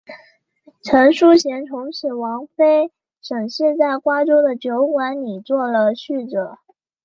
[0.81, 6.57] 陈叔贤从此王妃沈氏在瓜州的酒馆里做了侍者。